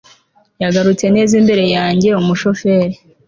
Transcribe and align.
Yagarutse 0.61 1.05
neza 1.15 1.33
imbere 1.41 1.63
yanjye 1.75 2.09
Umushoferi 2.21 2.95